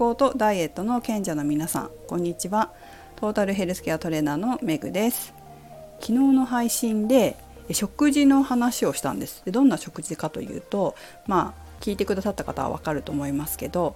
[0.00, 2.72] 康とダイエットの賢者の皆さんこんにちは
[3.16, 5.34] トータルヘルスケアトレーナーのメグです
[6.00, 7.36] 昨日の配信で
[7.70, 10.94] 食事の話をしたんですでどんな食事かというと
[11.26, 13.94] まあ聞いてくださった方はわかると思いますけど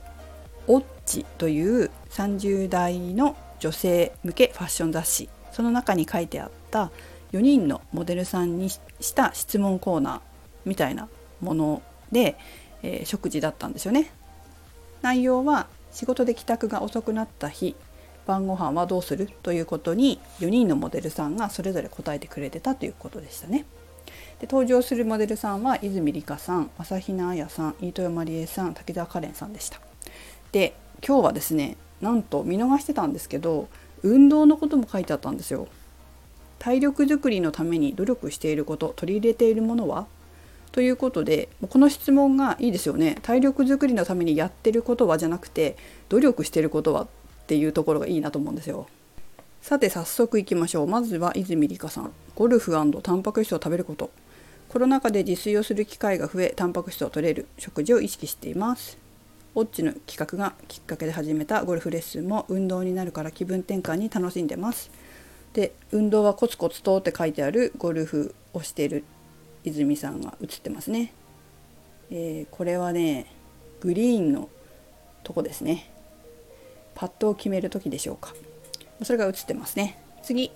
[0.67, 6.93] オッチという30代の女性向けファッション雑誌その中に書いてあった
[7.33, 8.79] 4人のモデルさんにし
[9.15, 10.21] た質問コーナー
[10.67, 11.09] みたいな
[11.41, 11.81] もの
[12.13, 12.37] で、
[12.83, 14.11] えー、食事だったんですよね。
[15.01, 17.75] 内容は仕事で帰宅が遅くなった日
[18.27, 19.31] 晩ご飯はどうする？
[19.43, 23.65] ということに4人のモデルさんがそれぞれ答えてくれてたということでしたね。
[24.41, 29.81] で登場するモデルさんは泉里香さん朝比奈彩さん飯豊まりえさん滝沢カレンさんでした。
[30.53, 30.75] で
[31.07, 33.69] 今日はですねなんと見逃してたんですけど
[34.03, 35.69] 運動のことも書いてあったんですよ。
[36.59, 40.07] 体力づくりのために努力していること取り入れているものは
[40.75, 43.19] ということでこの質問がいいですよね。
[43.23, 45.77] 体力づくりのためにやってることはじゃなくて
[46.09, 47.07] 努力してることはっ
[47.47, 48.89] ていうところがいいなと思うんですよ。
[49.63, 50.89] さて早速いきましょう。
[50.89, 52.11] まずは泉里香さん。
[52.35, 52.83] ゴルフタ
[53.15, 54.11] ンパク質を食べること。
[54.69, 57.47] コロナ禍で自炊をする機会が増えタンパク質を取れる。
[57.57, 58.99] 食事を意識しています。
[59.55, 64.91] オッチの企画がきっかけで始めたゴルフレッスンも運動になるから気分転換に楽しんでます。
[65.53, 69.05] で運動はコツコツとって書いてあるゴルフをしている
[69.65, 71.13] 泉さんが映ってますね、
[72.11, 73.27] えー、これはね
[73.81, 74.49] グリーンの
[75.23, 75.91] とこですね。
[76.95, 78.35] パッドを決める時でしょうか。
[79.03, 79.99] それが映ってますね。
[80.23, 80.53] 次。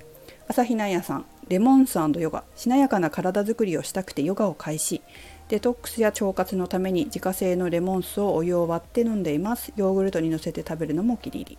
[0.47, 1.27] 朝日奈也さん。
[1.49, 2.45] レモンスヨガ。
[2.55, 5.03] しなやかな体づくりをしたくてヨガを開始。
[5.49, 9.73] デトックスや腸活のために自家製のレモン酢をお湯を割って飲んでいます。
[9.77, 11.59] ヨーグルトにのせて食べるのもお気に入り。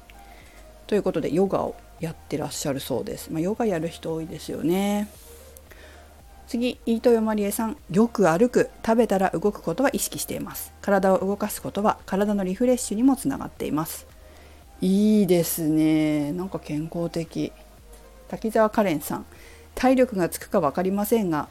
[0.88, 5.08] ということでヨガをやってらっしゃるそうです、まあ、ヨガやる人多いですよね。
[6.50, 10.74] 次飯豊まりえさんよく歩く食べたら動くことは意識しています。
[10.82, 14.08] 体を動かすことは体のリフレッシュにもつながっています。
[14.82, 16.32] いいですね。
[16.32, 17.54] なんか健康的。
[18.30, 19.28] 滝沢カレンさん
[19.76, 21.50] 体力がつくか分かりませんが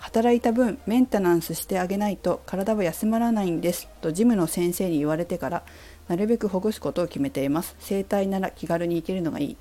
[0.00, 5.62] 働いた分メンテナンスしてあげないと体は休まらないんですとジムの先生に言われてから
[6.08, 7.76] なるべくほぐすことを決めています。
[7.78, 9.56] 整体なら気軽に行けるのがいい。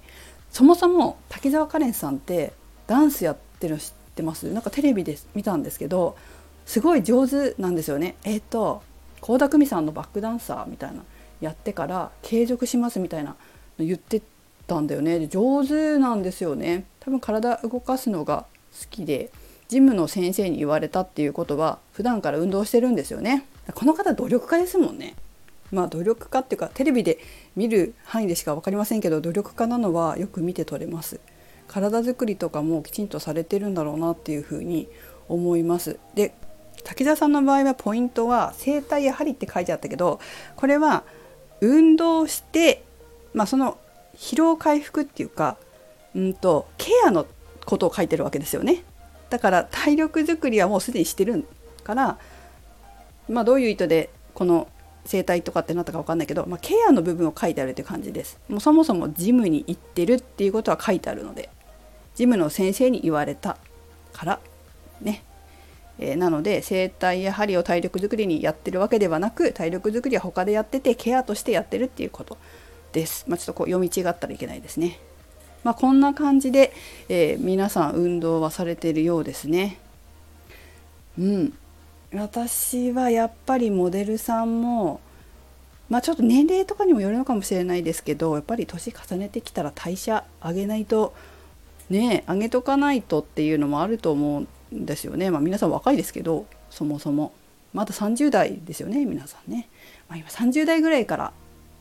[0.50, 2.54] そもそも滝沢カレンさんって
[2.88, 4.52] ダンスやってるの知ってます。
[4.52, 6.18] なんかテレビで見たんですけど
[6.66, 8.16] すごい上手なんですよね。
[8.24, 8.84] えっ、ー、と
[9.22, 11.04] 倖田來未さんのバックダンサーみたいな
[11.42, 13.36] やってから継続しますみたいな
[13.80, 14.22] 言って
[14.68, 15.28] たんだよね。
[15.28, 16.86] 上手なんですよね。
[17.00, 18.46] 多分体動かすのが
[18.80, 19.32] 好きで
[19.70, 23.46] ジムの先生に言われたっていうことは普段から運動してるんですよね。
[23.74, 25.16] この方努力家ですもんね。
[25.72, 27.20] まあ努力家っていうかテレビで
[27.56, 31.20] 見る範囲でしか分かりませんけど努力家なのはよく見て取れます。
[31.70, 34.90] 体づくりとかもきちんとされてるんだろうなっていうふうに
[35.30, 36.00] 思います。
[36.16, 36.34] で
[36.84, 40.20] 滝沢さんの場合はポイントは整体や針って書いてあったけど
[40.56, 41.04] これは
[41.62, 42.84] 運動して、
[43.34, 43.78] まあ、その
[44.16, 45.58] 疲労回復っていうか、
[46.16, 47.26] うんと、ケアの
[47.66, 48.84] ことを書いてるわけですよね。
[49.30, 51.46] だから体力づくりはもうすでにしてる
[51.84, 52.18] から、
[53.28, 54.68] まあ、どういう意図でこの
[55.06, 58.40] 整体とかってなったか分かんないけど、まあ、ケアの部分を書いてあるって感じです。
[58.48, 61.50] もうそもそもジムに行ってるっていうことは書いてあるので。
[62.20, 63.56] ジムの先生に言われた
[64.12, 64.40] から
[65.00, 65.24] ね、
[66.00, 72.38] えー、なので整体や針を体力づくりにやってるわけではなく体力づくりは他でやっててケアとしてやってるっていうこと
[72.92, 73.24] です。
[73.30, 75.00] まあ、ちょっとこう読み違ったらいけないですね。
[75.64, 76.74] まあ、こんな感じで、
[77.08, 79.80] えー、皆さん運動はされているようですね。
[81.18, 81.54] うん、
[82.14, 85.00] 私はやっぱりモデルさんも
[85.88, 91.14] まあちょっと年齢とかにもよるのかもしれないですけどやっぱり年重ねてきたら代謝上げないと
[91.90, 95.32] ね上げとかないとっていうのもあると思うんですよね。
[95.32, 97.34] まあ、皆さん若いですけどそもそも
[97.74, 99.70] まだ30代ですよね皆さんね。
[100.08, 101.34] まあ、今30代ぐらいから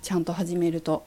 [0.03, 1.05] ちゃんと始めると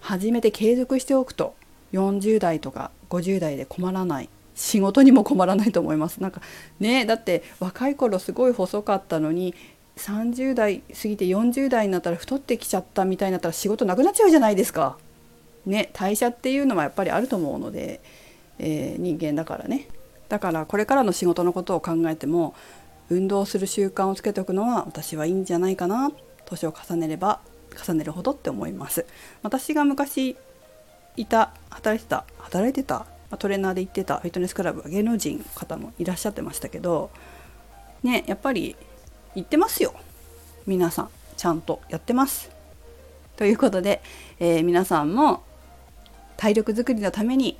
[0.00, 1.54] 始めて継続しておくと
[1.92, 6.40] 40代とか50代で困らない仕事にも困らないと思いますなんか
[6.80, 9.54] ねだって若い頃すごい細かったのに
[9.96, 14.98] 30代過ぎて40代になったら太ってきちゃったみたいになったら仕事なくなっちゃうじゃないですか。
[15.64, 18.00] ね代謝っていうのはやっぱりあると思うので
[18.58, 19.88] えー、人間だからね。
[20.28, 22.54] だからこれからの仕事のことを考えても
[23.10, 26.10] 運動する習慣をつけておくのは私はいいんじゃないかな
[26.46, 27.40] 年を重ねれば
[27.84, 29.06] 重ねるほどって思います。
[29.42, 30.36] 私が昔
[31.16, 33.06] いた働いてた働いてた
[33.38, 37.10] トレーナーで行ってたフィットネスクラブは芸能人の方もいらっしゃってましたけど
[38.02, 38.76] ねやっぱり
[39.34, 39.94] 行ってますよ。
[40.66, 42.50] 皆さんちゃんとやってます。
[43.36, 44.02] ということで、
[44.40, 45.42] えー、皆さんも
[46.36, 47.58] 体力づくりのために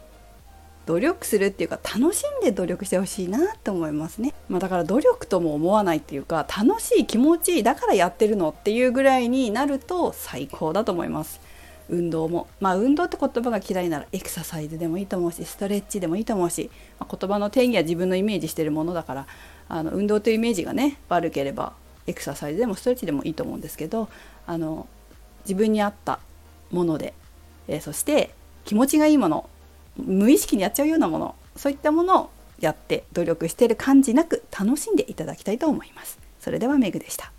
[0.87, 11.41] 努力するっていうか楽しんで努力してほしいなって思いますね、まあ、だから努力とも思わないっていうか楽しい気持ちいいだからやってるのっていうぐらいになると最高だと思います。
[11.89, 12.49] 運動も。
[12.61, 19.27] まあ運動って言葉が嫌いならエクササイズでもいいと思うしストレッチでもいいと思うし、まあ、言葉の定義は自分のイメージしてるものだから
[19.69, 21.75] あの運動というイメージがね悪ければ
[22.07, 24.09] エクササイズでもストレッチでもいいと思うんですけど
[24.47, 24.89] あの
[25.45, 26.19] 自分に合った
[26.73, 27.15] もので、
[27.69, 28.35] えー、そして
[28.65, 29.49] 気持ちがいいもの。
[29.97, 36.19] 無意識にやっちゃうようなものそういったものをやって努力してる感じなく楽しんでいただきたいと思います。
[36.41, 37.33] それではメグでした。